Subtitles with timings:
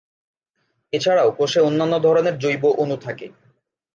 [0.93, 3.27] এছাড়াও কোষে অন্যান্য ধরনের জৈব অণু থাকে।